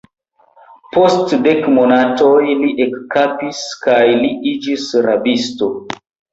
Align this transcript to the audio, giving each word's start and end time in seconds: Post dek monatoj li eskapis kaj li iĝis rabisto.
Post 0.95 1.35
dek 1.47 1.67
monatoj 1.75 2.33
li 2.63 2.71
eskapis 2.87 3.63
kaj 3.87 4.01
li 4.25 4.35
iĝis 4.55 4.91
rabisto. 5.11 5.73